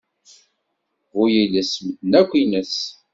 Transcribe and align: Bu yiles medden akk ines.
Bu 1.13 1.23
yiles 1.33 1.71
medden 1.83 2.11
akk 2.19 2.31
ines. 2.41 2.73